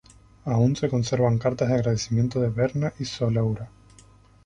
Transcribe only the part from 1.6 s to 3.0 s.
de agradecimiento de Berna